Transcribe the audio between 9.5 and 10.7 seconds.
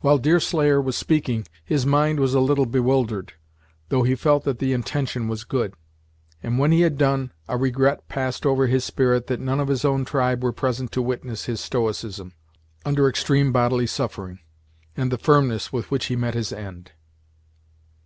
of his own tribe were